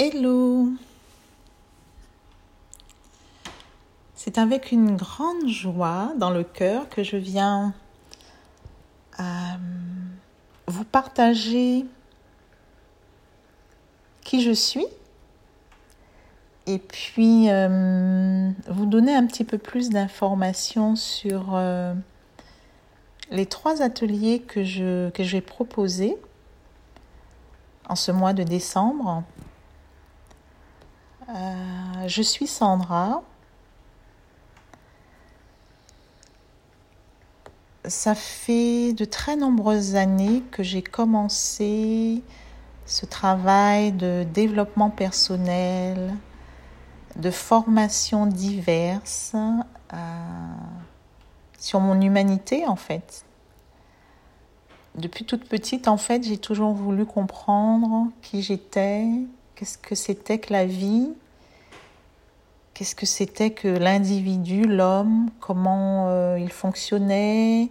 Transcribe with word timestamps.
Hello 0.00 0.68
C'est 4.14 4.38
avec 4.38 4.70
une 4.70 4.94
grande 4.94 5.48
joie 5.48 6.12
dans 6.16 6.30
le 6.30 6.44
cœur 6.44 6.88
que 6.88 7.02
je 7.02 7.16
viens 7.16 7.74
euh, 9.18 9.24
vous 10.68 10.84
partager 10.84 11.84
qui 14.22 14.40
je 14.40 14.52
suis 14.52 14.86
et 16.68 16.78
puis 16.78 17.50
euh, 17.50 18.50
vous 18.68 18.86
donner 18.86 19.16
un 19.16 19.26
petit 19.26 19.42
peu 19.42 19.58
plus 19.58 19.90
d'informations 19.90 20.94
sur 20.94 21.56
euh, 21.56 21.92
les 23.32 23.46
trois 23.46 23.82
ateliers 23.82 24.42
que 24.42 24.62
je, 24.62 25.10
que 25.10 25.24
je 25.24 25.32
vais 25.32 25.40
proposer 25.40 26.16
en 27.88 27.96
ce 27.96 28.12
mois 28.12 28.32
de 28.32 28.44
décembre. 28.44 29.24
Euh, 31.28 32.06
je 32.06 32.22
suis 32.22 32.46
Sandra. 32.46 33.22
Ça 37.84 38.14
fait 38.14 38.92
de 38.92 39.04
très 39.04 39.36
nombreuses 39.36 39.94
années 39.94 40.42
que 40.50 40.62
j'ai 40.62 40.82
commencé 40.82 42.22
ce 42.86 43.06
travail 43.06 43.92
de 43.92 44.26
développement 44.32 44.90
personnel, 44.90 46.14
de 47.16 47.30
formation 47.30 48.26
diverses 48.26 49.32
euh, 49.34 49.96
sur 51.58 51.80
mon 51.80 52.00
humanité 52.00 52.66
en 52.66 52.76
fait. 52.76 53.24
Depuis 54.94 55.24
toute 55.24 55.44
petite, 55.48 55.86
en 55.86 55.96
fait, 55.96 56.24
j'ai 56.24 56.38
toujours 56.38 56.72
voulu 56.72 57.06
comprendre 57.06 58.08
qui 58.20 58.42
j'étais, 58.42 59.06
Qu'est-ce 59.58 59.76
que 59.76 59.96
c'était 59.96 60.38
que 60.38 60.52
la 60.52 60.66
vie 60.66 61.08
Qu'est-ce 62.78 62.94
que 62.94 63.06
c'était 63.06 63.50
que 63.50 63.66
l'individu, 63.66 64.62
l'homme? 64.62 65.30
Comment 65.40 66.10
euh, 66.10 66.38
il 66.38 66.52
fonctionnait? 66.52 67.70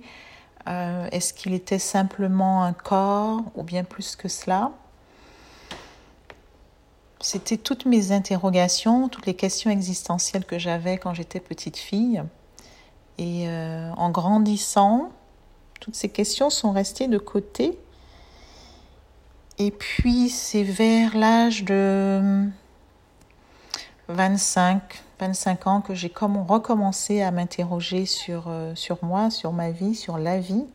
Euh, 0.68 1.08
Est-ce 1.14 1.34
qu'il 1.34 1.54
était 1.54 1.80
simplement 1.80 2.66
un 2.66 2.74
corps 2.74 3.40
ou 3.56 3.64
bien 3.64 3.86
plus 3.86 4.18
que 4.18 4.28
cela? 4.28 4.72
C'était 7.22 7.56
toutes 7.56 7.86
mes 7.86 8.12
interrogations, 8.12 9.08
toutes 9.08 9.28
les 9.28 9.34
questions 9.34 9.72
existentielles 9.72 10.44
que 10.44 10.60
j'avais 10.60 10.98
quand 10.98 11.14
j'étais 11.14 11.40
petite 11.40 11.78
fille. 11.78 12.22
Et 13.18 13.48
euh, 13.48 13.90
en 13.96 14.10
grandissant, 14.10 15.14
toutes 15.80 15.96
ces 15.96 16.10
questions 16.10 16.50
sont 16.50 16.74
restées 16.74 17.08
de 17.08 17.18
côté. 17.18 17.80
Et 19.58 19.72
puis, 19.72 20.28
c'est 20.28 20.64
vers 20.64 21.16
l'âge 21.16 21.64
de 21.64 22.50
25, 24.10 24.82
25 25.20 25.68
ans 25.68 25.82
que 25.82 25.94
j'ai 25.94 26.12
recommencé 26.16 27.22
à 27.22 27.32
m'interroger 27.32 28.06
sur, 28.06 28.46
euh, 28.48 28.74
sur 28.76 29.04
moi, 29.04 29.30
sur 29.30 29.52
ma 29.52 29.72
vie, 29.72 29.96
sur 29.96 30.18
la 30.18 30.40
vie. 30.40 30.66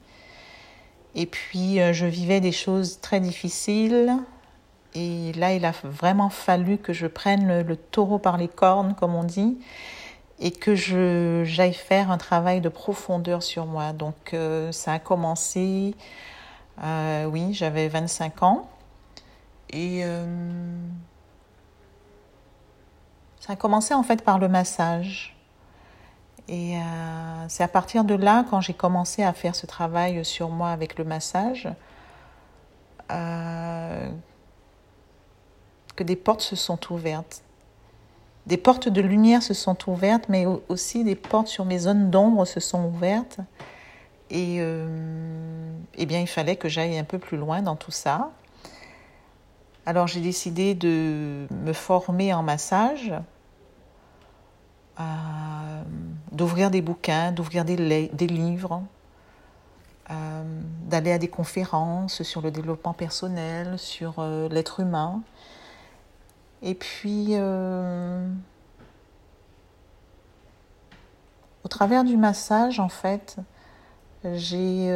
Et 1.14 1.26
puis, 1.26 1.80
euh, 1.80 1.92
je 1.92 2.06
vivais 2.06 2.40
des 2.40 2.52
choses 2.52 3.00
très 3.00 3.20
difficiles. 3.20 4.16
Et 4.94 5.32
là, 5.32 5.54
il 5.54 5.64
a 5.64 5.72
vraiment 5.84 6.28
fallu 6.28 6.76
que 6.76 6.92
je 6.92 7.06
prenne 7.06 7.62
le, 7.62 7.76
taureau 7.76 8.18
par 8.18 8.36
les 8.36 8.48
cornes, 8.48 8.94
comme 8.94 9.14
on 9.14 9.24
dit, 9.24 9.58
et 10.38 10.50
que 10.50 10.74
j'aille 10.74 11.72
faire 11.72 12.10
un 12.10 12.18
travail 12.18 12.60
de 12.60 12.68
profondeur 12.68 13.42
sur 13.42 13.64
moi. 13.64 13.92
Donc, 13.94 14.34
euh, 14.34 14.70
ça 14.72 14.92
a 14.94 14.98
commencé, 14.98 15.94
oui, 16.78 17.54
j'avais 17.54 17.88
25 17.88 18.42
ans. 18.42 18.68
Et 19.70 20.04
ça 23.42 23.54
a 23.54 23.56
commencé 23.56 23.92
en 23.92 24.04
fait 24.04 24.22
par 24.22 24.38
le 24.38 24.48
massage. 24.48 25.36
Et 26.46 26.76
euh, 26.76 26.80
c'est 27.48 27.64
à 27.64 27.68
partir 27.68 28.04
de 28.04 28.14
là, 28.14 28.44
quand 28.48 28.60
j'ai 28.60 28.72
commencé 28.72 29.24
à 29.24 29.32
faire 29.32 29.56
ce 29.56 29.66
travail 29.66 30.24
sur 30.24 30.48
moi 30.48 30.70
avec 30.70 30.96
le 30.96 31.02
massage, 31.02 31.68
euh, 33.10 34.08
que 35.96 36.04
des 36.04 36.14
portes 36.14 36.40
se 36.40 36.54
sont 36.54 36.78
ouvertes. 36.92 37.42
Des 38.46 38.56
portes 38.56 38.88
de 38.88 39.00
lumière 39.00 39.42
se 39.42 39.54
sont 39.54 39.90
ouvertes, 39.90 40.28
mais 40.28 40.46
aussi 40.68 41.02
des 41.02 41.16
portes 41.16 41.48
sur 41.48 41.64
mes 41.64 41.80
zones 41.80 42.10
d'ombre 42.10 42.44
se 42.44 42.60
sont 42.60 42.84
ouvertes. 42.84 43.40
Et 44.30 44.56
eh 44.58 46.06
bien, 46.06 46.20
il 46.20 46.26
fallait 46.26 46.56
que 46.56 46.68
j'aille 46.68 46.96
un 46.96 47.04
peu 47.04 47.18
plus 47.18 47.36
loin 47.36 47.60
dans 47.60 47.76
tout 47.76 47.90
ça. 47.90 48.30
Alors 49.84 50.06
j'ai 50.06 50.20
décidé 50.20 50.74
de 50.74 51.46
me 51.50 51.72
former 51.72 52.32
en 52.32 52.44
massage, 52.44 53.10
euh, 53.10 53.18
d'ouvrir 56.30 56.70
des 56.70 56.82
bouquins, 56.82 57.32
d'ouvrir 57.32 57.64
des, 57.64 57.76
livres, 57.76 58.82
euh, 60.10 60.60
d'aller 60.86 61.12
à 61.12 61.18
des 61.18 61.28
conférences 61.28 62.22
sur 62.22 62.40
le 62.40 62.50
développement 62.50 62.92
personnel, 62.92 63.78
sur 63.78 64.16
euh, 64.18 64.48
l'être 64.48 64.80
humain. 64.80 65.22
Et 66.62 66.74
puis, 66.74 67.34
au 71.64 71.68
travers 71.68 72.04
du 72.04 72.16
massage, 72.16 72.78
en 72.78 72.88
fait, 72.88 73.36
j'ai 74.24 74.94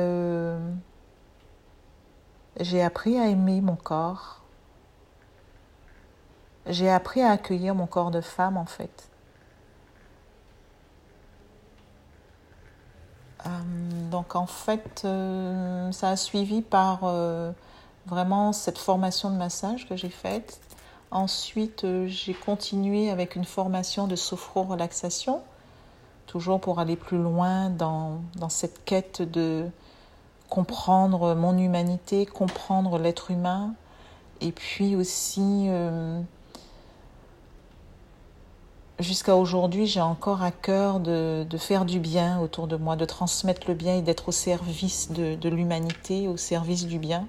j'ai 2.61 2.83
appris 2.83 3.19
à 3.19 3.27
aimer 3.27 3.61
mon 3.61 3.77
corps 3.77 4.47
j'ai 6.69 6.91
appris 6.91 7.23
à 7.23 7.31
accueillir 7.31 7.75
mon 7.75 7.87
corps 7.87 8.11
de 8.11 8.21
femme 8.21 8.57
en 8.57 8.67
fait. 8.67 9.09
Donc 14.11 14.37
en 14.37 14.47
fait, 14.47 15.03
euh, 15.05 15.91
ça 15.93 16.11
a 16.11 16.17
suivi 16.17 16.63
par 16.63 17.01
euh, 17.05 17.53
vraiment 18.07 18.53
cette 18.53 18.79
formation 18.79 19.31
de 19.31 19.37
massage 19.37 19.89
que 19.89 19.97
j'ai 19.97 20.11
faite. 20.11 20.61
Ensuite, 21.11 21.87
j'ai 22.07 22.35
continué 22.35 23.11
avec 23.11 23.37
une 23.37 23.45
formation 23.45 24.07
de 24.07 24.17
sophro-relaxation, 24.17 25.41
toujours 26.27 26.61
pour 26.61 26.81
aller 26.81 26.97
plus 26.97 27.19
loin 27.19 27.71
dans 27.71 28.21
cette 28.49 28.85
quête 28.85 29.23
de 29.23 29.67
comprendre 30.51 31.35
mon 31.35 31.57
humanité, 31.57 32.27
comprendre 32.27 32.99
l'être 32.99 33.31
humain, 33.31 33.75
et 34.41 34.51
puis 34.51 34.97
aussi 34.97 35.69
jusqu'à 38.99 39.37
aujourd'hui, 39.37 39.87
j'ai 39.87 40.01
encore 40.01 40.43
à 40.43 40.51
cœur 40.51 41.01
de, 41.01 41.47
faire 41.59 41.85
du 41.85 42.01
bien 42.01 42.41
autour 42.41 42.67
de 42.67 42.77
moi, 42.77 42.97
de 42.97 43.05
transmettre 43.05 43.69
le 43.69 43.75
bien 43.75 43.97
et 43.97 44.03
d'être 44.03 44.29
au 44.29 44.33
service 44.33 45.11
de, 45.11 45.49
l'humanité, 45.49 46.29
au 46.29 46.37
service 46.37 46.87
du 46.87 46.99
bien. 46.99 47.27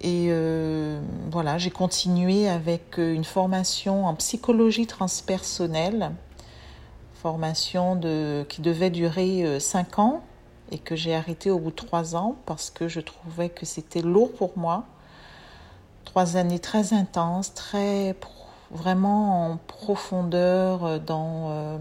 Et 0.00 0.28
euh, 0.30 1.00
voilà, 1.30 1.58
j'ai 1.58 1.70
continué 1.70 2.48
avec 2.48 2.98
euh, 2.98 3.14
une 3.14 3.22
formation 3.22 4.06
en 4.06 4.14
psychologie 4.16 4.88
transpersonnelle, 4.88 6.10
formation 7.14 8.00
qui 8.48 8.62
devait 8.62 8.90
durer 8.90 9.60
5 9.60 9.86
euh, 9.86 10.02
ans 10.02 10.22
et 10.72 10.78
que 10.78 10.96
j'ai 10.96 11.14
arrêté 11.14 11.52
au 11.52 11.60
bout 11.60 11.70
de 11.70 11.76
3 11.76 12.16
ans 12.16 12.34
parce 12.46 12.70
que 12.70 12.88
je 12.88 12.98
trouvais 12.98 13.48
que 13.48 13.64
c'était 13.64 14.02
lourd 14.02 14.32
pour 14.32 14.58
moi. 14.58 14.86
Trois 16.04 16.36
années 16.36 16.58
très 16.58 16.94
intenses, 16.94 17.54
très 17.54 18.14
vraiment 18.72 19.52
en 19.52 19.56
profondeur 19.56 20.84
euh, 20.84 20.98
dans 20.98 21.50
euh, 21.50 21.78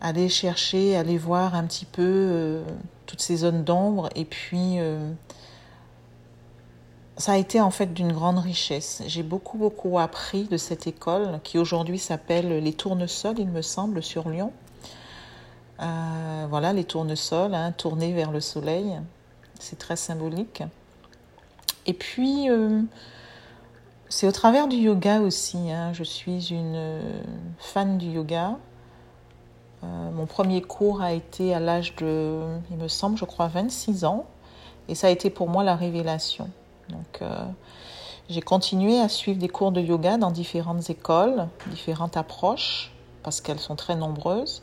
aller 0.00 0.28
chercher, 0.28 0.96
aller 0.96 1.18
voir 1.18 1.54
un 1.54 1.64
petit 1.64 1.84
peu 1.86 2.02
euh, 2.02 2.64
toutes 3.06 3.22
ces 3.22 3.36
zones 3.36 3.64
d'ombre 3.64 4.08
et 4.14 4.24
puis 4.24 4.78
ça 7.16 7.32
a 7.32 7.36
été 7.36 7.60
en 7.60 7.70
fait 7.70 7.94
d'une 7.94 8.12
grande 8.12 8.38
richesse. 8.38 9.02
J'ai 9.06 9.22
beaucoup 9.22 9.56
beaucoup 9.56 9.98
appris 9.98 10.44
de 10.44 10.56
cette 10.56 10.86
école 10.86 11.40
qui 11.44 11.56
aujourd'hui 11.56 11.98
s'appelle 11.98 12.62
les 12.62 12.72
Tournesols, 12.72 13.38
il 13.38 13.48
me 13.48 13.62
semble, 13.62 14.02
sur 14.02 14.28
Lyon. 14.28 14.52
voilà, 15.78 16.72
les 16.72 16.84
tournesols, 16.84 17.54
hein, 17.54 17.72
tournés 17.72 18.12
vers 18.12 18.32
le 18.32 18.40
soleil. 18.40 18.98
C'est 19.60 19.78
très 19.78 19.96
symbolique. 19.96 20.62
Et 21.86 21.94
puis, 21.94 22.48
c'est 24.08 24.26
au 24.28 24.32
travers 24.32 24.68
du 24.68 24.76
yoga 24.76 25.20
aussi. 25.20 25.70
Hein. 25.70 25.92
Je 25.92 26.04
suis 26.04 26.50
une 26.50 26.74
euh, 26.76 27.22
fan 27.58 27.98
du 27.98 28.06
yoga. 28.06 28.56
Euh, 29.82 30.10
mon 30.12 30.26
premier 30.26 30.62
cours 30.62 31.02
a 31.02 31.12
été 31.12 31.54
à 31.54 31.60
l'âge 31.60 31.94
de, 31.96 32.40
il 32.70 32.76
me 32.76 32.88
semble, 32.88 33.18
je 33.18 33.24
crois, 33.24 33.48
26 33.48 34.04
ans. 34.04 34.26
Et 34.88 34.94
ça 34.94 35.08
a 35.08 35.10
été 35.10 35.30
pour 35.30 35.48
moi 35.48 35.64
la 35.64 35.74
révélation. 35.74 36.48
Donc, 36.88 37.20
euh, 37.22 37.44
j'ai 38.28 38.40
continué 38.40 39.00
à 39.00 39.08
suivre 39.08 39.38
des 39.38 39.48
cours 39.48 39.72
de 39.72 39.80
yoga 39.80 40.18
dans 40.18 40.30
différentes 40.30 40.88
écoles, 40.88 41.48
différentes 41.70 42.16
approches, 42.16 42.92
parce 43.24 43.40
qu'elles 43.40 43.58
sont 43.58 43.74
très 43.74 43.96
nombreuses, 43.96 44.62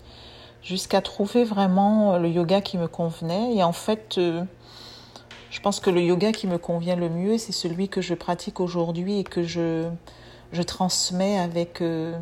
jusqu'à 0.62 1.02
trouver 1.02 1.44
vraiment 1.44 2.18
le 2.18 2.30
yoga 2.30 2.62
qui 2.62 2.78
me 2.78 2.88
convenait. 2.88 3.56
Et 3.56 3.64
en 3.64 3.74
fait, 3.74 4.18
Je 5.54 5.60
pense 5.60 5.80
que 5.80 5.92
le 5.92 6.02
yoga 6.02 6.32
qui 6.32 6.48
me 6.48 6.58
convient 6.58 6.96
le 6.96 7.10
mieux, 7.10 7.38
c'est 7.38 7.52
celui 7.52 7.88
que 7.88 8.02
je 8.02 8.16
pratique 8.16 8.60
aujourd'hui 8.60 9.20
et 9.20 9.24
que 9.24 9.44
je, 9.44 9.88
transmets 10.66 11.38
avec 11.38 11.80
euh, 11.80 12.18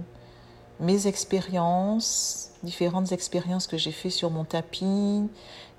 mes 0.81 1.07
expériences, 1.07 2.51
différentes 2.61 3.13
expériences 3.13 3.67
que 3.67 3.77
j'ai 3.77 3.93
faites 3.93 4.11
sur 4.11 4.31
mon 4.31 4.43
tapis, 4.43 5.29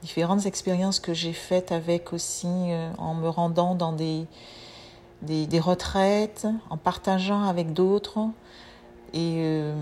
différentes 0.00 0.46
expériences 0.46 0.98
que 0.98 1.12
j'ai 1.12 1.34
faites 1.34 1.72
avec 1.72 2.14
aussi 2.14 2.46
euh, 2.48 2.90
en 2.96 3.12
me 3.12 3.28
rendant 3.28 3.74
dans 3.74 3.92
des, 3.92 4.26
retraites, 5.60 6.46
en 6.70 6.78
partageant 6.78 7.42
avec 7.42 7.74
d'autres. 7.74 8.28
Et 9.12 9.34
euh, 9.40 9.74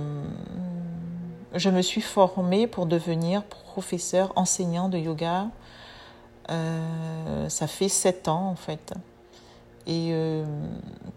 je 1.55 1.71
me 1.71 1.83
suis 1.83 2.03
formée 2.03 2.67
pour 2.67 2.87
devenir 2.87 3.45
professeur, 3.45 4.33
enseignant 4.35 4.89
de 4.89 4.99
yoga. 4.99 5.47
Euh, 6.51 7.49
ça 7.49 7.67
fait 7.67 7.89
sept 7.89 8.29
ans 8.29 8.49
en 8.49 8.57
fait. 8.57 8.93
Et 9.87 10.11
euh, 10.13 10.45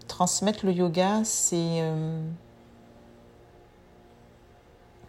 transmettre 0.08 0.64
le 0.64 0.72
yoga, 0.72 1.22
c'est 1.24 1.80
euh, 1.80 2.20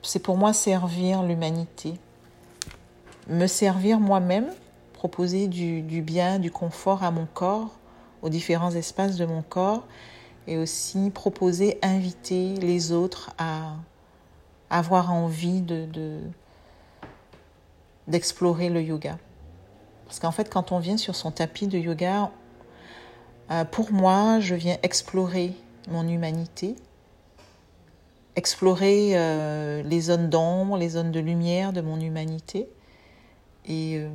c'est 0.02 0.20
pour 0.20 0.38
moi 0.38 0.54
servir 0.54 1.24
l'humanité. 1.24 1.94
Me 3.28 3.48
servir 3.48 4.00
moi-même, 4.00 4.52
proposer 4.94 5.48
du, 5.48 5.82
bien, 6.02 6.38
du 6.38 6.52
confort 6.52 7.04
à 7.04 7.10
mon 7.10 7.26
corps, 7.26 7.72
aux 8.22 8.30
différents 8.30 8.72
espaces 8.72 9.16
de 9.16 9.26
mon 9.26 9.42
corps, 9.42 9.84
et 10.46 10.58
aussi 10.58 11.10
proposer, 11.10 11.80
inviter 11.82 12.54
les 12.56 12.92
autres 12.92 13.32
à 13.40 13.74
avoir 14.70 15.12
envie 15.12 15.62
de, 15.62 16.20
d'explorer 18.08 18.70
le 18.70 18.84
yoga. 18.84 19.18
Parce 20.06 20.20
qu'en 20.20 20.32
fait, 20.32 20.50
quand 20.50 20.72
on 20.72 20.80
vient 20.80 20.98
sur 20.98 21.16
son 21.16 21.32
tapis 21.32 21.68
de 21.68 21.78
yoga, 21.78 22.32
euh, 23.52 23.66
pour 23.66 23.92
moi, 23.92 24.40
je 24.40 24.56
viens 24.56 24.78
explorer 24.84 25.54
mon 25.90 26.08
humanité, 26.08 26.76
explorer 28.36 29.12
euh, 29.14 29.84
les 29.84 30.02
zones 30.02 30.30
d'ombre, 30.30 30.78
les 30.78 30.90
zones 30.90 31.12
de 31.12 31.20
lumière 31.20 31.74
de 31.74 31.82
mon 31.82 32.00
humanité. 32.00 32.68
Et 33.68 33.98
euh, 33.98 34.10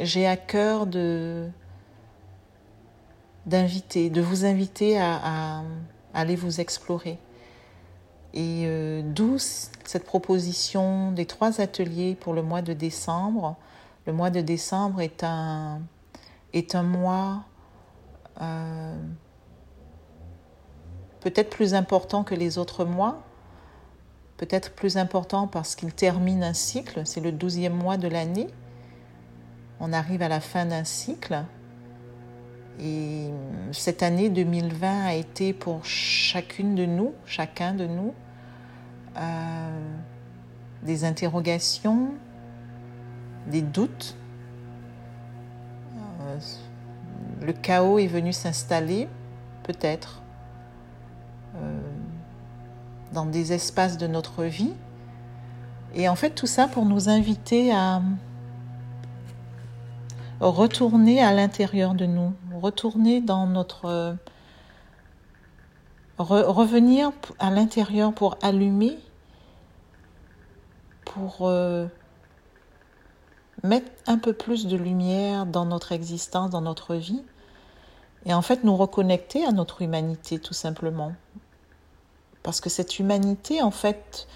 j'ai 0.00 0.26
à 0.26 0.36
cœur 0.36 0.86
de 0.86 1.48
d'inviter, 3.46 4.10
de 4.10 4.20
vous 4.20 4.44
inviter 4.44 4.98
à, 4.98 5.20
à, 5.22 5.62
aller 6.12 6.36
vous 6.36 6.60
explorer. 6.60 7.18
Et 8.34 8.64
euh, 8.66 9.02
d'où 9.04 9.38
cette 9.38 10.04
proposition 10.04 11.12
des 11.12 11.26
trois 11.26 11.60
ateliers 11.60 12.14
pour 12.14 12.34
le 12.34 12.42
mois 12.42 12.62
de 12.62 12.72
décembre. 12.72 13.56
Le 14.06 14.12
mois 14.12 14.30
de 14.30 14.40
décembre 14.40 15.00
est 15.00 15.24
un, 15.24 15.80
est 16.52 16.74
un 16.74 16.82
mois 16.82 17.44
euh, 18.40 18.96
peut-être 21.20 21.50
plus 21.50 21.74
important 21.74 22.24
que 22.24 22.34
les 22.34 22.58
autres 22.58 22.84
mois, 22.84 23.22
peut-être 24.36 24.72
plus 24.72 24.96
important 24.96 25.46
parce 25.46 25.74
qu'il 25.74 25.92
termine 25.92 26.44
un 26.44 26.54
cycle, 26.54 27.02
c'est 27.04 27.20
le 27.20 27.32
douzième 27.32 27.74
mois 27.74 27.96
de 27.96 28.08
l'année. 28.08 28.48
On 29.80 29.92
arrive 29.92 30.22
à 30.22 30.28
la 30.28 30.40
fin 30.40 30.66
d'un 30.66 30.84
cycle. 30.84 31.44
Et 32.80 33.30
cette 33.72 34.02
année 34.02 34.30
2020 34.30 35.06
a 35.06 35.14
été 35.14 35.52
pour 35.52 35.84
chacune 35.84 36.74
de 36.74 36.86
nous, 36.86 37.12
chacun 37.26 37.74
de 37.74 37.86
nous, 37.86 38.14
euh, 39.16 39.80
des 40.84 41.04
interrogations, 41.04 42.10
des 43.48 43.62
doutes. 43.62 44.16
Euh, 46.20 46.38
le 47.42 47.52
chaos 47.52 47.98
est 47.98 48.06
venu 48.06 48.32
s'installer, 48.32 49.08
peut-être, 49.64 50.22
euh, 51.56 51.80
dans 53.12 53.26
des 53.26 53.52
espaces 53.52 53.98
de 53.98 54.06
notre 54.06 54.44
vie. 54.44 54.74
Et 55.94 56.08
en 56.08 56.14
fait, 56.14 56.30
tout 56.30 56.46
ça 56.46 56.68
pour 56.68 56.84
nous 56.84 57.08
inviter 57.08 57.72
à 57.72 58.00
retourner 60.40 61.20
à 61.20 61.32
l'intérieur 61.32 61.94
de 61.94 62.06
nous, 62.06 62.32
retourner 62.58 63.20
dans 63.20 63.46
notre... 63.46 64.16
revenir 66.18 67.12
à 67.38 67.50
l'intérieur 67.50 68.12
pour 68.12 68.36
allumer, 68.42 68.98
pour 71.04 71.48
euh, 71.48 71.86
mettre 73.62 73.90
un 74.06 74.18
peu 74.18 74.32
plus 74.32 74.66
de 74.66 74.76
lumière 74.76 75.46
dans 75.46 75.64
notre 75.64 75.92
existence, 75.92 76.50
dans 76.50 76.60
notre 76.60 76.94
vie, 76.94 77.22
et 78.26 78.34
en 78.34 78.42
fait 78.42 78.64
nous 78.64 78.76
reconnecter 78.76 79.44
à 79.44 79.52
notre 79.52 79.82
humanité 79.82 80.38
tout 80.38 80.54
simplement. 80.54 81.12
Parce 82.42 82.60
que 82.60 82.70
cette 82.70 82.98
humanité, 82.98 83.62
en 83.62 83.70
fait, 83.70 84.26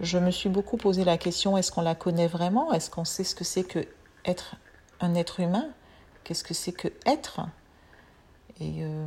je 0.00 0.18
me 0.18 0.30
suis 0.30 0.48
beaucoup 0.48 0.76
posé 0.76 1.04
la 1.04 1.18
question, 1.18 1.56
est-ce 1.56 1.70
qu'on 1.70 1.82
la 1.82 1.94
connaît 1.94 2.26
vraiment? 2.26 2.72
Est-ce 2.72 2.90
qu'on 2.90 3.04
sait 3.04 3.24
ce 3.24 3.34
que 3.34 3.44
c'est 3.44 3.64
que 3.64 3.86
être 4.24 4.56
un 5.00 5.14
être 5.14 5.40
humain? 5.40 5.68
Qu'est-ce 6.24 6.42
que 6.42 6.54
c'est 6.54 6.72
que 6.72 6.88
être 7.06 7.40
Et 8.58 8.82
euh, 8.82 9.06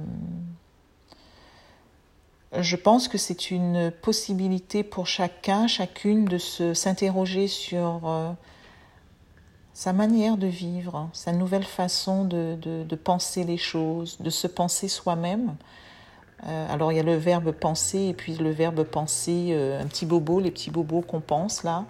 je 2.59 2.75
pense 2.75 3.07
que 3.07 3.17
c'est 3.17 3.49
une 3.49 3.91
possibilité 3.91 4.83
pour 4.83 5.07
chacun, 5.07 5.67
chacune 5.67 6.25
de 6.25 6.37
se 6.37 6.75
s'interroger 6.75 7.47
sur 7.47 8.01
euh, 8.05 8.31
sa 9.73 9.93
manière 9.93 10.37
de 10.37 10.45
vivre, 10.45 11.09
sa 11.11 11.33
nouvelle 11.33 11.63
façon 11.63 12.23
de, 12.23 12.95
penser 13.03 13.43
les 13.43 13.57
choses, 13.57 14.17
de 14.19 14.29
se 14.29 14.45
penser 14.45 14.87
soi-même. 14.87 15.55
Euh, 16.45 16.71
alors 16.71 16.91
il 16.91 16.97
y 16.97 16.99
a 16.99 17.03
le 17.03 17.15
verbe 17.15 17.51
penser 17.51 17.99
et 17.99 18.13
puis 18.13 18.35
le 18.35 18.51
verbe 18.51 18.83
penser, 18.83 19.53
un 19.53 19.87
petit 19.87 20.05
bobo, 20.05 20.39
les 20.39 20.51
petits 20.51 20.69
bobos 20.69 21.01
qu'on 21.01 21.21
pense 21.21 21.63
là. 21.63 21.85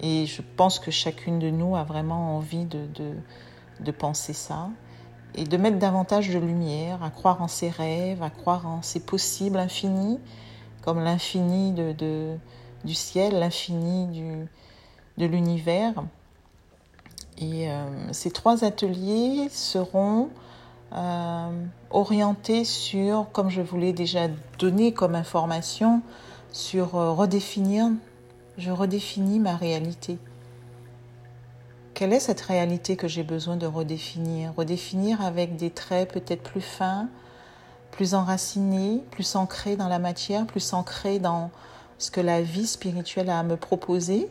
Et 0.00 0.26
je 0.26 0.42
pense 0.56 0.80
que 0.80 0.90
chacune 0.90 1.38
de 1.38 1.50
nous 1.50 1.76
a 1.76 1.84
vraiment 1.84 2.36
envie 2.36 2.64
de, 2.64 3.14
de 3.80 3.90
penser 3.90 4.32
ça 4.32 4.68
et 5.34 5.44
de 5.44 5.56
mettre 5.56 5.78
davantage 5.78 6.28
de 6.28 6.38
lumière, 6.38 7.02
à 7.02 7.10
croire 7.10 7.40
en 7.42 7.48
ses 7.48 7.70
rêves, 7.70 8.22
à 8.22 8.30
croire 8.30 8.66
en 8.66 8.82
ses 8.82 9.00
possibles 9.00 9.58
infinis, 9.58 10.20
comme 10.82 11.02
l'infini 11.02 11.72
de, 11.72 12.36
du 12.84 12.94
ciel, 12.94 13.38
l'infini 13.38 14.46
de 15.16 15.26
l'univers. 15.26 15.94
Et 17.38 17.70
euh, 17.70 18.12
ces 18.12 18.30
trois 18.30 18.64
ateliers 18.64 19.48
seront 19.48 20.28
euh, 20.94 21.64
orientés 21.90 22.64
sur, 22.64 23.26
comme 23.32 23.48
je 23.48 23.62
vous 23.62 23.78
l'ai 23.78 23.92
déjà 23.92 24.28
donné 24.58 24.92
comme 24.92 25.14
information, 25.14 26.02
sur 26.52 26.96
euh, 26.96 27.12
redéfinir, 27.12 27.88
je 28.58 28.70
redéfinis 28.70 29.38
ma 29.38 29.56
réalité. 29.56 30.18
Quelle 31.94 32.12
est 32.12 32.20
cette 32.20 32.40
réalité 32.40 32.96
que 32.96 33.06
j'ai 33.06 33.22
besoin 33.22 33.56
de 33.56 33.66
redéfinir? 33.66 34.54
Redéfinir 34.56 35.20
avec 35.20 35.56
des 35.56 35.70
traits 35.70 36.12
peut-être 36.12 36.42
plus 36.42 36.62
fins, 36.62 37.08
plus 37.90 38.14
enracinés, 38.14 39.02
plus 39.10 39.36
ancrés 39.36 39.76
dans 39.76 39.88
la 39.88 39.98
matière, 39.98 40.46
plus 40.46 40.72
ancrés 40.72 41.18
dans 41.18 41.50
ce 41.98 42.10
que 42.10 42.20
la 42.20 42.40
vie 42.40 42.66
spirituelle 42.66 43.28
a 43.28 43.38
à 43.38 43.42
me 43.42 43.56
proposer. 43.56 44.28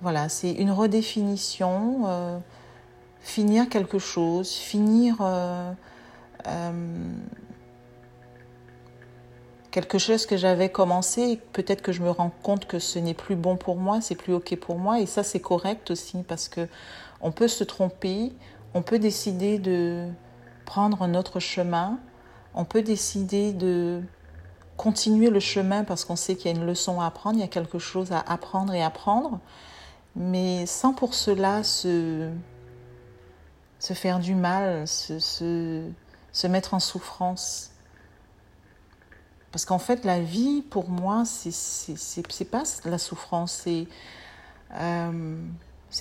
Voilà, 0.00 0.28
c'est 0.28 0.52
une 0.52 0.70
redéfinition, 0.70 2.02
euh, 2.06 2.38
finir 3.20 3.68
quelque 3.68 3.98
chose, 3.98 4.52
finir 4.52 5.16
euh, 5.20 5.72
euh, 6.46 6.72
quelque 9.72 9.98
chose 9.98 10.26
que 10.26 10.36
j'avais 10.36 10.68
commencé, 10.68 11.40
peut-être 11.52 11.82
que 11.82 11.90
je 11.90 12.02
me 12.02 12.10
rends 12.10 12.30
compte 12.42 12.66
que 12.66 12.78
ce 12.78 12.98
n'est 12.98 13.14
plus 13.14 13.36
bon 13.36 13.56
pour 13.56 13.76
moi, 13.76 14.00
c'est 14.00 14.14
plus 14.14 14.34
ok 14.34 14.54
pour 14.56 14.78
moi, 14.78 15.00
et 15.00 15.06
ça 15.06 15.24
c'est 15.24 15.40
correct 15.40 15.90
aussi 15.90 16.18
parce 16.28 16.48
que 16.48 16.68
on 17.22 17.32
peut 17.32 17.48
se 17.48 17.64
tromper, 17.64 18.32
on 18.74 18.82
peut 18.82 18.98
décider 18.98 19.58
de 19.58 20.06
prendre 20.66 21.02
un 21.02 21.14
autre 21.14 21.40
chemin, 21.40 21.98
on 22.54 22.64
peut 22.64 22.82
décider 22.82 23.52
de 23.52 24.02
continuer 24.76 25.30
le 25.30 25.40
chemin 25.40 25.84
parce 25.84 26.04
qu'on 26.04 26.16
sait 26.16 26.36
qu'il 26.36 26.50
y 26.50 26.54
a 26.54 26.56
une 26.56 26.66
leçon 26.66 27.00
à 27.00 27.06
apprendre, 27.06 27.38
il 27.38 27.40
y 27.40 27.44
a 27.44 27.48
quelque 27.48 27.78
chose 27.78 28.12
à 28.12 28.20
apprendre 28.20 28.74
et 28.74 28.82
apprendre, 28.82 29.40
mais 30.14 30.66
sans 30.66 30.92
pour 30.92 31.14
cela 31.14 31.64
se, 31.64 32.28
se 33.78 33.94
faire 33.94 34.18
du 34.18 34.34
mal, 34.34 34.86
se, 34.86 35.18
se, 35.18 35.82
se 36.30 36.46
mettre 36.46 36.74
en 36.74 36.80
souffrance. 36.80 37.71
Parce 39.52 39.66
qu'en 39.66 39.78
fait, 39.78 40.04
la 40.04 40.20
vie, 40.20 40.62
pour 40.62 40.88
moi, 40.88 41.24
c'est 41.24 42.50
pas 42.50 42.62
la 42.86 42.98
souffrance, 42.98 43.52
c'est 43.64 43.86
euh, 44.74 45.36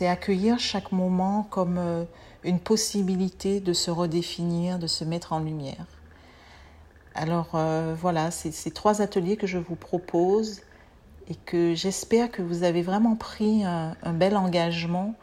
accueillir 0.02 0.58
chaque 0.58 0.92
moment 0.94 1.44
comme 1.50 1.78
euh, 1.78 2.06
une 2.44 2.60
possibilité 2.60 3.60
de 3.60 3.74
se 3.74 3.92
redéfinir, 3.92 4.80
de 4.80 4.88
se 4.88 5.04
mettre 5.04 5.34
en 5.34 5.40
lumière. 5.40 5.86
Alors 7.14 7.50
euh, 7.56 7.94
voilà, 8.00 8.32
c'est 8.32 8.52
ces 8.52 8.72
trois 8.72 9.02
ateliers 9.02 9.36
que 9.36 9.48
je 9.48 9.58
vous 9.58 9.76
propose 9.76 10.62
et 11.28 11.36
que 11.36 11.76
j'espère 11.76 12.32
que 12.32 12.42
vous 12.42 12.64
avez 12.64 12.82
vraiment 12.82 13.16
pris 13.16 13.64
un, 13.66 13.96
bel 14.14 14.38
engagement 14.38 15.14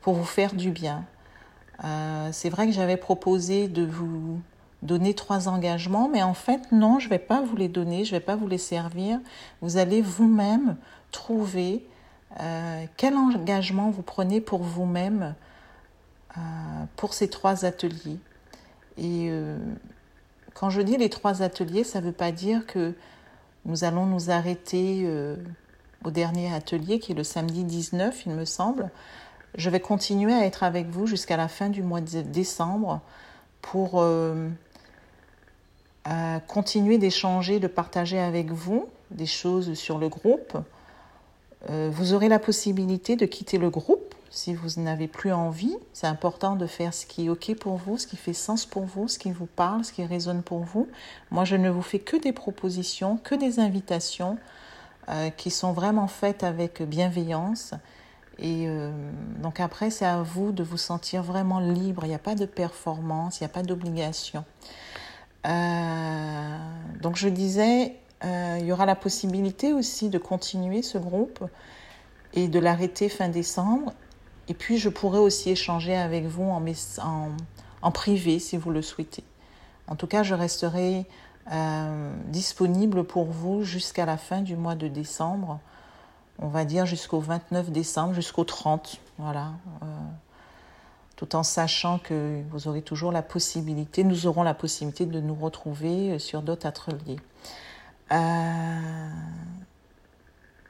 pour 0.00 0.14
vous 0.14 0.24
faire 0.24 0.54
du 0.54 0.70
bien. 0.70 1.04
Euh, 1.82 2.28
c'est 2.32 2.50
vrai 2.50 2.66
que 2.66 2.72
j'avais 2.72 2.96
proposé 2.96 3.66
de 3.66 3.84
vous 3.84 4.40
donner 4.84 5.14
trois 5.14 5.48
engagements, 5.48 6.08
mais 6.08 6.22
en 6.22 6.34
fait, 6.34 6.70
non, 6.72 6.98
je 6.98 7.06
ne 7.06 7.10
vais 7.10 7.18
pas 7.18 7.40
vous 7.40 7.56
les 7.56 7.68
donner, 7.68 8.04
je 8.04 8.14
ne 8.14 8.20
vais 8.20 8.24
pas 8.24 8.36
vous 8.36 8.46
les 8.46 8.58
servir. 8.58 9.18
Vous 9.60 9.76
allez 9.76 10.02
vous-même 10.02 10.76
trouver 11.10 11.86
euh, 12.40 12.84
quel 12.96 13.14
engagement 13.14 13.90
vous 13.90 14.02
prenez 14.02 14.40
pour 14.40 14.62
vous-même 14.62 15.34
euh, 16.36 16.40
pour 16.96 17.14
ces 17.14 17.28
trois 17.28 17.64
ateliers. 17.64 18.18
Et 18.96 19.32
quand 20.54 20.70
je 20.70 20.80
dis 20.80 20.96
les 20.96 21.10
trois 21.10 21.42
ateliers, 21.42 21.82
ça 21.82 22.00
ne 22.00 22.06
veut 22.06 22.12
pas 22.12 22.30
dire 22.30 22.64
que 22.64 22.94
nous 23.64 23.82
allons 23.82 24.06
nous 24.06 24.30
arrêter 24.30 25.04
au 26.04 26.10
dernier 26.10 26.52
atelier 26.54 26.98
qui 26.98 27.12
est 27.12 27.14
le 27.14 27.24
samedi 27.24 27.64
19, 27.64 28.26
il 28.26 28.32
me 28.32 28.44
semble. 28.44 28.90
Je 29.56 29.70
vais 29.70 29.80
continuer 29.80 30.34
à 30.34 30.44
être 30.44 30.62
avec 30.62 30.88
vous 30.88 31.06
jusqu'à 31.06 31.36
la 31.36 31.48
fin 31.48 31.68
du 31.68 31.82
mois 31.82 32.00
de 32.00 32.22
décembre 32.22 33.00
pour 33.62 34.02
euh, 34.02 34.48
continuer 36.46 36.98
d'échanger, 36.98 37.60
de 37.60 37.66
partager 37.66 38.18
avec 38.18 38.50
vous 38.50 38.88
des 39.10 39.26
choses 39.26 39.74
sur 39.74 39.98
le 39.98 40.08
groupe. 40.08 40.58
Euh, 41.70 41.90
vous 41.92 42.12
aurez 42.12 42.28
la 42.28 42.38
possibilité 42.38 43.16
de 43.16 43.26
quitter 43.26 43.58
le 43.58 43.70
groupe 43.70 44.14
si 44.30 44.54
vous 44.54 44.80
n'avez 44.82 45.08
plus 45.08 45.32
envie. 45.32 45.76
C'est 45.92 46.06
important 46.06 46.56
de 46.56 46.66
faire 46.66 46.92
ce 46.92 47.06
qui 47.06 47.26
est 47.26 47.28
OK 47.28 47.54
pour 47.54 47.76
vous, 47.76 47.96
ce 47.98 48.06
qui 48.06 48.16
fait 48.16 48.32
sens 48.32 48.66
pour 48.66 48.84
vous, 48.84 49.08
ce 49.08 49.18
qui 49.18 49.30
vous 49.30 49.46
parle, 49.46 49.84
ce 49.84 49.92
qui 49.92 50.04
résonne 50.04 50.42
pour 50.42 50.60
vous. 50.60 50.88
Moi, 51.30 51.44
je 51.44 51.56
ne 51.56 51.70
vous 51.70 51.82
fais 51.82 52.00
que 52.00 52.16
des 52.16 52.32
propositions, 52.32 53.16
que 53.16 53.34
des 53.34 53.60
invitations 53.60 54.36
euh, 55.08 55.30
qui 55.30 55.50
sont 55.50 55.72
vraiment 55.72 56.08
faites 56.08 56.42
avec 56.42 56.82
bienveillance 56.82 57.74
et 58.38 58.64
euh, 58.66 58.90
donc 59.38 59.60
après, 59.60 59.90
c'est 59.90 60.06
à 60.06 60.22
vous 60.22 60.52
de 60.52 60.62
vous 60.62 60.76
sentir 60.76 61.22
vraiment 61.22 61.60
libre. 61.60 62.04
Il 62.04 62.08
n'y 62.08 62.14
a 62.14 62.18
pas 62.18 62.34
de 62.34 62.46
performance, 62.46 63.40
il 63.40 63.44
n'y 63.44 63.46
a 63.46 63.50
pas 63.50 63.62
d'obligation. 63.62 64.44
Euh, 65.46 66.58
donc 67.00 67.16
je 67.16 67.28
disais, 67.28 67.96
euh, 68.24 68.58
il 68.60 68.66
y 68.66 68.72
aura 68.72 68.86
la 68.86 68.96
possibilité 68.96 69.72
aussi 69.72 70.08
de 70.08 70.18
continuer 70.18 70.82
ce 70.82 70.98
groupe 70.98 71.44
et 72.32 72.48
de 72.48 72.58
l'arrêter 72.58 73.08
fin 73.08 73.28
décembre. 73.28 73.92
Et 74.48 74.54
puis 74.54 74.78
je 74.78 74.88
pourrai 74.88 75.18
aussi 75.18 75.50
échanger 75.50 75.96
avec 75.96 76.26
vous 76.26 76.44
en, 76.44 77.90
privé 77.90 78.38
si 78.38 78.56
vous 78.56 78.70
le 78.70 78.82
souhaitez. 78.82 79.24
En 79.86 79.96
tout 79.96 80.06
cas, 80.06 80.22
je 80.22 80.34
resterai 80.34 81.06
disponible 82.28 83.04
pour 83.04 83.26
vous 83.26 83.62
jusqu'à 83.64 84.06
la 84.06 84.16
fin 84.16 84.40
du 84.40 84.56
mois 84.56 84.74
de 84.74 84.88
décembre 84.88 85.60
on 86.38 86.48
va 86.48 86.64
dire 86.64 86.86
jusqu'au 86.86 87.20
29 87.20 87.70
décembre, 87.70 88.14
jusqu'au 88.14 88.44
30, 88.44 89.00
voilà. 89.18 89.52
Euh, 89.82 89.86
tout 91.16 91.36
en 91.36 91.42
sachant 91.42 91.98
que 91.98 92.42
vous 92.50 92.68
aurez 92.68 92.82
toujours 92.82 93.12
la 93.12 93.22
possibilité, 93.22 94.04
nous 94.04 94.26
aurons 94.26 94.42
la 94.42 94.54
possibilité 94.54 95.06
de 95.06 95.20
nous 95.20 95.34
retrouver 95.34 96.12
euh, 96.12 96.18
sur 96.18 96.42
d'autres 96.42 96.66
ateliers. 96.66 97.20
Euh, 98.12 99.08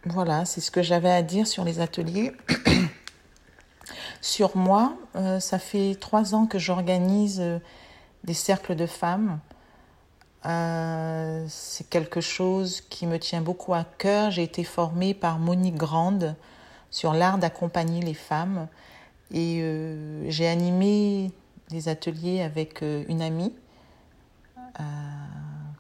voilà, 0.07 0.45
c'est 0.45 0.61
ce 0.61 0.71
que 0.71 0.83
j'avais 0.83 1.11
à 1.11 1.23
dire 1.23 1.47
sur 1.47 1.65
les 1.65 1.81
ateliers. 1.81 2.33
sur 4.21 4.57
moi, 4.57 4.97
ça 5.41 5.59
fait 5.59 5.97
trois 5.99 6.35
ans 6.35 6.47
que 6.47 6.59
j'organise 6.59 7.43
des 8.23 8.35
cercles 8.35 8.75
de 8.75 8.87
femmes 8.87 9.41
euh, 10.47 11.47
c'est 11.49 11.89
quelque 11.89 12.21
chose 12.21 12.83
qui 12.83 13.07
me 13.07 13.19
tient 13.19 13.41
beaucoup 13.41 13.73
à 13.73 13.85
cœur. 13.85 14.31
J'ai 14.31 14.43
été 14.43 14.63
formée 14.63 15.15
par 15.15 15.39
Monique 15.39 15.77
Grande 15.77 16.35
sur 16.91 17.15
l'art 17.15 17.39
d'accompagner 17.39 18.03
les 18.03 18.15
femmes 18.15 18.69
et 19.35 19.59
euh, 19.61 20.25
j'ai 20.31 20.49
animé 20.49 21.31
des 21.69 21.89
ateliers 21.89 22.41
avec 22.41 22.83
euh, 22.83 23.05
une 23.09 23.21
amie 23.21 23.53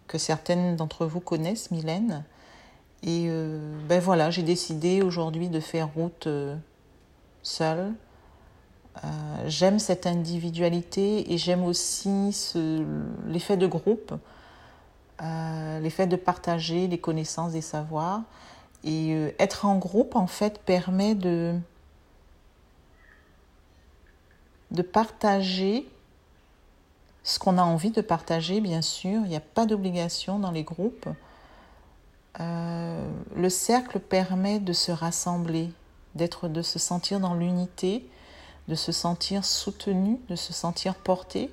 que 0.07 0.19
certaines 0.19 0.77
d'entre 0.77 1.07
vous 1.07 1.19
connaissent, 1.19 1.73
Mylène. 1.73 2.23
Et 3.03 3.29
ben 3.89 3.99
voilà, 3.99 4.31
j'ai 4.31 4.45
décidé 4.45 5.03
aujourd'hui 5.03 5.49
de 5.49 5.59
faire 5.59 5.93
route 5.93 6.29
seule. 7.43 7.93
j'aime 9.47 9.81
cette 9.81 10.07
individualité 10.07 11.33
et 11.33 11.39
j'aime 11.39 11.65
aussi 11.65 12.31
l'effet 13.27 13.57
de 13.57 13.67
groupe 13.67 14.15
euh, 15.23 15.79
l'effet 15.79 16.09
de 16.09 16.17
partager 16.17 16.89
les 16.89 16.99
connaissances, 16.99 17.53
des 17.53 17.61
savoirs. 17.61 18.23
Et 18.83 19.15
euh, 19.15 19.31
être 19.39 19.65
en 19.65 19.77
groupe, 19.77 20.17
en 20.17 20.27
fait, 20.27 20.59
permet 20.59 21.15
de, 21.15 21.55
de 24.75 24.83
partager 24.83 25.89
ce 27.23 27.39
qu'on 27.39 27.57
a 27.57 27.63
envie 27.63 27.91
de 27.91 28.03
partager, 28.03 28.61
bien 28.61 28.83
sûr. 28.83 29.23
Il 29.25 29.29
n'y 29.29 29.37
a 29.37 29.41
pas 29.41 29.65
d'obligation 29.65 30.39
dans 30.39 30.51
les 30.51 30.63
groupes. 30.63 31.09
Euh, 32.41 33.09
le 33.35 33.49
cercle 33.49 33.99
permet 33.99 34.59
de 34.59 34.73
se 34.73 34.93
rassembler, 34.93 35.71
d'être, 36.15 36.49
de 36.49 36.61
se 36.61 36.79
sentir 36.79 37.21
dans 37.21 37.35
l'unité, 37.35 38.07
de 38.69 38.75
se 38.75 38.93
sentir 38.93 39.45
soutenu, 39.45 40.21
de 40.29 40.37
se 40.37 40.53
sentir 40.53 40.95
porté 40.95 41.51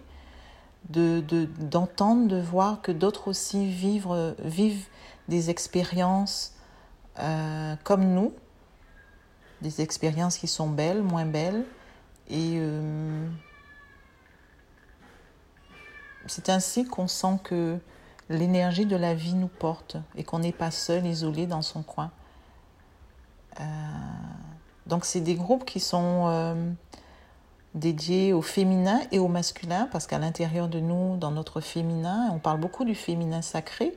d'entendre, 0.90 2.28
de, 2.28 2.36
de, 2.36 2.42
voir 2.42 2.82
que 2.82 2.92
d'autres 2.92 3.28
aussi 3.28 3.68
vivent, 3.68 4.36
vivent 4.40 4.88
des 5.28 5.52
expériences 5.52 6.56
euh, 7.20 7.76
comme 7.84 8.14
nous, 8.14 8.34
des 9.62 9.82
expériences 9.82 10.38
qui 10.38 10.48
sont 10.48 10.68
belles, 10.68 11.04
moins 11.04 11.26
belles. 11.26 11.66
Et 12.32 12.56
euh, 12.58 13.28
c'est 16.28 16.50
ainsi 16.50 16.86
qu'on 16.86 17.08
sent 17.08 17.38
que 17.44 17.78
l'énergie 18.30 18.86
de 18.86 18.96
la 18.96 19.14
vie 19.14 19.36
nous 19.36 19.50
porte 19.50 19.98
et 20.16 20.24
qu'on 20.24 20.40
n'est 20.40 20.52
pas 20.52 20.72
seul, 20.72 21.06
isolé 21.06 21.46
dans 21.46 21.62
son 21.62 21.84
coin. 21.84 22.12
Euh, 23.60 23.64
donc 24.88 25.06
c'est 25.06 25.22
des 25.22 25.36
groupes 25.36 25.66
qui 25.66 25.80
sont 25.80 26.76
dédié 27.74 28.34
au 28.34 28.42
féminin 28.42 29.00
et 29.12 29.20
au 29.20 29.28
masculin, 29.28 29.88
parce 29.92 30.08
qu'à 30.08 30.20
l'intérieur 30.20 30.68
de 30.68 30.80
nous, 30.80 31.18
dans 31.18 31.32
notre 31.32 31.62
féminin, 31.62 32.30
on 32.34 32.40
parle 32.40 32.60
beaucoup 32.60 32.86
du 32.86 32.96
féminin 32.96 33.42
sacré. 33.42 33.94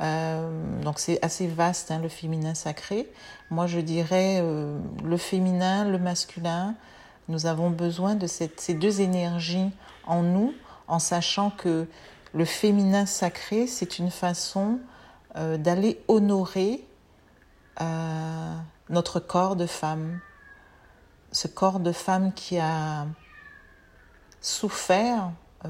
Euh, 0.00 0.80
donc 0.82 0.98
c'est 0.98 1.22
assez 1.24 1.46
vaste, 1.46 1.90
hein, 1.90 2.00
le 2.00 2.08
féminin 2.08 2.54
sacré. 2.54 3.10
Moi, 3.50 3.66
je 3.66 3.80
dirais 3.80 4.38
euh, 4.40 4.78
le 5.04 5.16
féminin, 5.16 5.84
le 5.84 5.98
masculin. 5.98 6.74
Nous 7.28 7.46
avons 7.46 7.70
besoin 7.70 8.14
de 8.14 8.26
ces 8.26 8.74
deux 8.74 9.00
énergies 9.00 9.70
en 10.06 10.22
nous, 10.22 10.54
en 10.88 10.98
sachant 10.98 11.50
que 11.50 11.86
le 12.34 12.44
féminin 12.44 13.06
sacré, 13.06 13.66
c'est 13.66 13.98
une 13.98 14.10
façon 14.10 14.80
euh, 15.36 15.56
d'aller 15.56 16.02
honorer 16.08 16.84
notre 18.88 19.18
corps 19.18 19.56
de 19.56 19.66
femme, 19.66 20.20
ce 21.32 21.48
corps 21.48 21.80
de 21.80 21.90
femme 21.90 22.32
qui 22.32 22.58
a 22.58 23.06
souffert, 24.40 25.32
euh, 25.64 25.68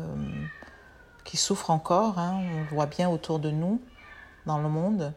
qui 1.24 1.36
souffre 1.36 1.70
encore, 1.70 2.18
hein, 2.18 2.40
on 2.42 2.60
le 2.62 2.68
voit 2.68 2.86
bien 2.86 3.08
autour 3.08 3.38
de 3.38 3.50
nous, 3.50 3.80
dans 4.46 4.58
le 4.58 4.68
monde. 4.68 5.12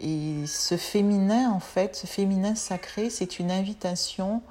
Et 0.00 0.46
ce 0.46 0.76
féminin, 0.76 1.50
en 1.50 1.60
fait, 1.60 1.96
ce 1.96 2.06
féminin 2.06 2.54
sacré, 2.54 3.08
c'est 3.08 3.38
une 3.38 3.50
invitation 3.50 4.42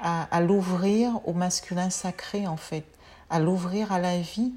à, 0.00 0.40
l'ouvrir 0.40 1.20
au 1.26 1.32
masculin 1.32 1.90
sacré, 1.90 2.46
en 2.46 2.56
fait, 2.56 2.84
à 3.30 3.40
l'ouvrir 3.40 3.92
à 3.92 3.98
la 3.98 4.20
vie, 4.20 4.52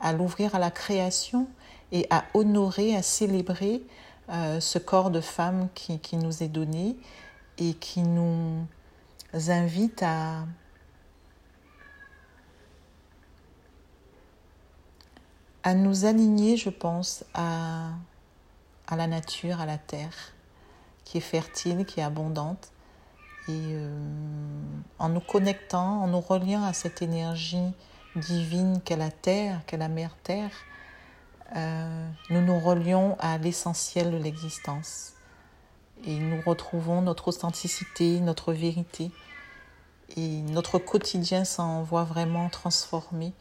à 0.00 0.12
l'ouvrir 0.12 0.54
à 0.54 0.58
la 0.58 0.70
création 0.70 1.48
et 1.92 2.06
à 2.10 2.24
honorer, 2.34 2.94
à 2.94 3.02
célébrer 3.02 3.82
euh, 4.30 4.60
ce 4.60 4.78
corps 4.78 5.10
de 5.10 5.20
femme 5.20 5.68
qui, 5.74 5.98
qui 5.98 6.16
nous 6.16 6.42
est 6.42 6.48
donné 6.48 6.96
et 7.58 7.74
qui 7.74 8.02
nous, 8.02 8.66
invite 9.48 10.02
à 10.02 10.44
à 15.64 15.74
nous 15.74 16.06
aligner, 16.06 16.56
je 16.56 16.70
pense, 16.70 17.24
à, 17.34 17.90
à 18.88 18.96
la 18.96 19.06
nature, 19.06 19.60
à 19.60 19.66
la 19.66 19.78
terre, 19.78 20.32
qui 21.04 21.18
est 21.18 21.22
fertile, 21.22 21.84
qui 21.86 22.00
est 22.00 22.02
abondante. 22.02 22.71
Et 23.48 23.72
euh, 23.72 23.90
en 24.98 25.08
nous 25.08 25.20
connectant, 25.20 26.02
en 26.02 26.06
nous 26.06 26.20
reliant 26.20 26.62
à 26.62 26.72
cette 26.72 27.02
énergie 27.02 27.72
divine 28.14 28.80
qu'est 28.84 28.96
la 28.96 29.10
terre, 29.10 29.60
qu'est 29.66 29.76
la 29.76 29.88
mère 29.88 30.16
terre, 30.22 30.50
euh, 31.56 32.08
nous 32.30 32.40
nous 32.40 32.58
relions 32.58 33.16
à 33.18 33.38
l'essentiel 33.38 34.10
de 34.10 34.16
l'existence 34.16 35.14
et 36.04 36.18
nous 36.18 36.40
retrouvons 36.40 37.02
notre 37.02 37.28
authenticité, 37.28 38.20
notre 38.20 38.52
vérité. 38.52 39.10
Et 40.16 40.42
notre 40.42 40.78
quotidien 40.78 41.44
s'en 41.44 41.82
voit 41.82 42.04
vraiment 42.04 42.48
transformé. 42.48 43.32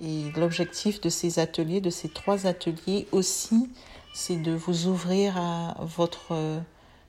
Et 0.00 0.30
l'objectif 0.36 1.00
de 1.00 1.08
ces 1.08 1.38
ateliers, 1.38 1.80
de 1.80 1.90
ces 1.90 2.08
trois 2.08 2.46
ateliers 2.46 3.08
aussi, 3.12 3.70
c'est 4.14 4.36
de 4.36 4.52
vous 4.52 4.86
ouvrir 4.86 5.36
à 5.36 5.76
votre 5.80 6.62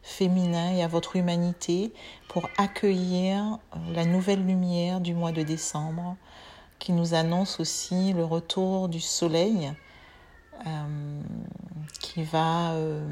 féminin 0.03 0.75
et 0.75 0.83
à 0.83 0.87
votre 0.87 1.15
humanité 1.15 1.93
pour 2.27 2.49
accueillir 2.57 3.57
la 3.93 4.05
nouvelle 4.05 4.45
lumière 4.45 4.99
du 4.99 5.13
mois 5.13 5.31
de 5.31 5.41
décembre 5.41 6.17
qui 6.77 6.91
nous 6.91 7.13
annonce 7.13 7.61
aussi 7.61 8.11
le 8.11 8.25
retour 8.25 8.89
du 8.89 8.99
soleil 8.99 9.71
euh, 10.67 11.21
qui 12.01 12.23
va 12.23 12.73
euh, 12.73 13.07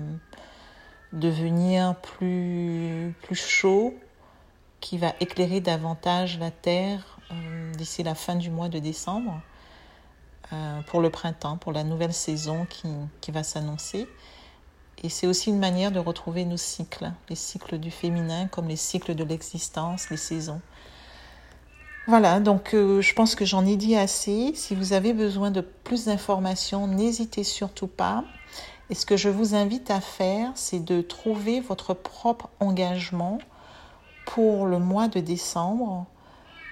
devenir 1.14 1.96
plus, 1.96 3.16
chaud, 3.32 3.94
qui 4.82 4.98
va 4.98 5.14
éclairer 5.22 5.62
davantage 5.62 6.38
la 6.38 6.52
Terre 6.52 7.18
euh, 7.32 7.72
d'ici 7.74 8.04
la 8.04 8.14
fin 8.14 8.36
du 8.36 8.50
mois 8.50 8.70
de 8.70 8.80
décembre 8.80 9.42
pour 10.88 11.00
le 11.00 11.10
printemps, 11.10 11.56
pour 11.56 11.72
la 11.72 11.86
nouvelle 11.86 12.12
saison 12.12 12.66
qui, 12.66 12.90
qui 13.22 13.32
va 13.32 13.42
s'annoncer. 13.42 14.06
Et 15.04 15.10
c'est 15.10 15.28
aussi 15.28 15.50
une 15.50 15.60
manière 15.60 15.92
de 15.92 16.00
retrouver 16.00 16.46
nos 16.46 16.58
cycles, 16.58 17.12
les 17.30 17.36
cycles 17.36 17.80
du 17.80 17.90
féminin 17.90 18.48
comme 18.48 18.68
les 18.68 18.76
cycles 18.76 19.16
de 19.16 19.24
l'existence, 19.24 20.10
les 20.10 20.18
saisons. 20.18 20.62
Voilà, 22.08 22.40
donc 22.40 22.74
euh, 22.74 23.02
je 23.02 23.14
pense 23.14 23.36
que 23.36 23.46
j'en 23.46 23.66
ai 23.66 23.76
dit 23.76 23.96
assez. 23.96 24.54
Si 24.56 24.76
vous 24.76 24.94
avez 24.94 25.14
besoin 25.14 25.52
de 25.52 25.62
plus 25.62 26.06
d'informations, 26.06 26.88
n'hésitez 26.88 27.44
surtout 27.44 27.88
pas. 27.88 28.24
Et 28.90 28.96
ce 28.96 29.06
que 29.06 29.18
je 29.18 29.30
vous 29.30 29.56
invite 29.56 29.90
à 29.90 30.02
faire, 30.02 30.52
c'est 30.56 30.84
de 30.84 31.02
trouver 31.02 31.62
votre 31.62 31.94
propre 31.94 32.50
engagement 32.60 33.40
pour 34.26 34.66
le 34.66 34.80
mois 34.80 35.08
de 35.08 35.20
décembre. 35.20 36.06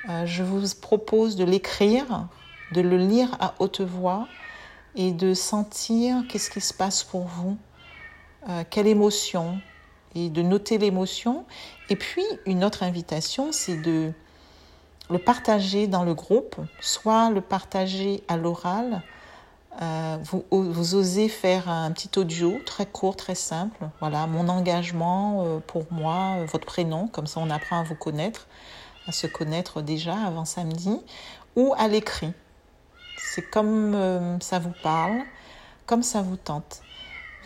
Euh, 0.09 0.25
je 0.25 0.43
vous 0.43 0.62
propose 0.81 1.36
de 1.36 1.45
l'écrire, 1.45 2.27
de 2.74 2.81
le 2.81 2.98
lire 2.98 3.38
à 3.39 3.53
haute 3.59 3.81
voix 3.81 4.27
et 4.95 5.12
de 5.12 5.33
sentir 5.33 6.24
qu'est-ce 6.27 6.50
qui 6.50 6.62
se 6.62 6.74
passe 6.74 7.03
pour 7.03 7.25
vous, 7.25 7.57
euh, 8.48 8.63
quelle 8.69 8.88
émotion, 8.88 9.60
et 10.15 10.29
de 10.29 10.41
noter 10.41 10.77
l'émotion. 10.77 11.46
Et 11.89 11.96
puis, 11.96 12.24
une 12.46 12.63
autre 12.63 12.84
invitation, 12.84 13.51
c'est 13.51 13.75
de 13.75 14.13
le 15.10 15.19
partager 15.19 15.88
dans 15.88 16.03
le 16.03 16.13
groupe, 16.13 16.55
soit 16.79 17.29
le 17.31 17.41
partager 17.41 18.24
à 18.27 18.38
l'oral. 18.38 19.01
Euh, 19.81 20.17
vous, 20.24 20.46
vous, 20.51 20.96
osez 20.96 21.27
faire 21.27 21.69
un 21.69 21.91
petit 21.91 22.17
audio 22.17 22.60
très 22.65 22.86
court, 22.86 23.17
très 23.17 23.36
simple. 23.36 23.89
Voilà, 24.00 24.25
mon 24.25 24.48
engagement 24.48 25.43
euh, 25.46 25.60
pour 25.60 25.86
moi, 25.91 26.38
votre 26.46 26.65
prénom, 26.65 27.08
comme 27.08 27.27
ça 27.27 27.39
on 27.41 27.50
apprend 27.50 27.79
à 27.79 27.84
vous 27.84 27.96
connaître, 27.96 28.48
à 29.08 29.12
se 29.12 29.27
connaître 29.27 29.81
déjà 29.81 30.15
avant 30.15 30.46
samedi, 30.46 30.98
ou 31.55 31.74
à 31.77 31.88
l'écrit. 31.88 32.31
C'est 33.17 33.50
comme 33.50 34.39
ça 34.39 34.60
vous 34.60 34.74
parle, 34.81 35.22
comme 35.86 36.03
ça 36.03 36.22
vous 36.22 36.38
tente. 36.38 36.81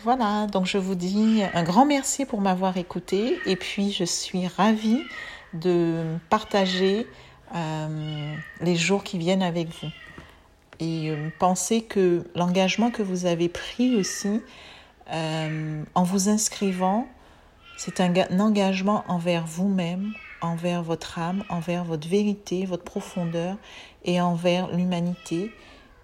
Voilà, 0.04 0.46
donc 0.48 0.66
je 0.66 0.76
vous 0.76 0.94
dis 0.94 1.42
un 1.54 1.62
grand 1.62 1.86
merci 1.86 2.26
pour 2.26 2.42
m'avoir 2.42 2.76
écouté 2.76 3.38
et 3.46 3.56
puis 3.56 3.90
je 3.90 4.04
suis 4.04 4.46
ravie 4.46 5.02
de 5.54 6.18
partager 6.28 7.06
euh, 7.54 8.34
les 8.60 8.76
jours 8.76 9.02
qui 9.02 9.16
viennent 9.16 9.42
avec 9.42 9.68
vous. 9.68 9.88
Et 10.78 11.08
euh, 11.10 11.30
pensez 11.38 11.80
que 11.80 12.22
l'engagement 12.34 12.90
que 12.90 13.02
vous 13.02 13.24
avez 13.24 13.48
pris 13.48 13.96
aussi 13.96 14.42
euh, 15.10 15.82
en 15.94 16.02
vous 16.02 16.28
inscrivant, 16.28 17.08
c'est 17.78 17.98
un, 17.98 18.12
un, 18.14 18.40
engagement 18.40 19.04
envers 19.08 19.46
vous-même, 19.46 20.12
envers 20.42 20.82
votre 20.82 21.18
âme, 21.18 21.44
envers 21.48 21.82
votre 21.82 22.06
vérité, 22.06 22.66
votre 22.66 22.84
profondeur 22.84 23.56
et 24.04 24.20
envers 24.20 24.70
l'humanité 24.70 25.50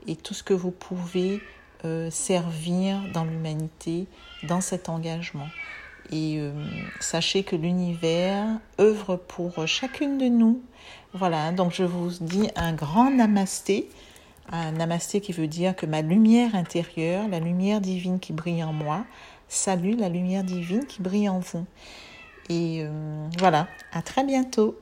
et 0.07 0.17
tout 0.17 0.33
ce 0.33 0.43
que 0.43 0.55
vous 0.55 0.71
pouvez 0.71 1.43
servir 2.11 3.01
dans 3.13 3.25
l'humanité, 3.25 4.07
dans 4.45 4.61
cet 4.61 4.89
engagement. 4.89 5.49
Et 6.13 6.39
euh, 6.39 6.53
sachez 6.99 7.45
que 7.45 7.55
l'univers 7.55 8.47
œuvre 8.81 9.17
pour 9.17 9.67
chacune 9.67 10.19
de 10.19 10.27
nous. 10.27 10.61
Voilà, 11.13 11.53
donc 11.53 11.73
je 11.73 11.85
vous 11.85 12.11
dis 12.21 12.49
un 12.57 12.73
grand 12.73 13.11
namasté. 13.11 13.89
Un 14.51 14.73
namasté 14.73 15.21
qui 15.21 15.33
veut 15.33 15.47
dire 15.47 15.77
que 15.77 15.87
ma 15.87 16.03
lumière 16.03 16.57
intérieure, 16.57 17.29
la 17.29 17.39
lumière 17.39 17.81
divine 17.81 18.19
qui 18.19 18.33
brille 18.33 18.65
en 18.65 18.73
moi, 18.73 19.05
salue 19.49 19.97
la 19.97 20.09
lumière 20.09 20.43
divine 20.43 20.87
qui 20.87 21.01
brille 21.01 21.29
en 21.29 21.39
vous. 21.39 21.65
Et 22.49 22.83
euh, 22.83 23.29
voilà, 23.39 23.69
à 23.93 24.03
très 24.03 24.25
bientôt. 24.25 24.77